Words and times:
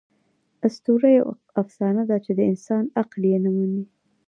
آسطوره 0.65 1.09
یوه 1.17 1.33
افسانه 1.61 2.03
ده، 2.09 2.17
چي 2.25 2.31
د 2.35 2.39
انسان 2.51 2.83
عقل 3.01 3.21
ئې 3.29 3.37
نه 3.45 3.49
مني. 3.55 3.83